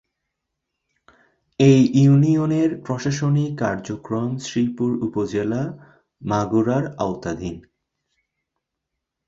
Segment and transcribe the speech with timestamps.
[1.59, 5.61] এ ইউনিয়নের প্রশাসনিক কার্যক্রম শ্রীপুর উপজেলা,
[6.21, 7.55] মাগুরার আওতাধীন।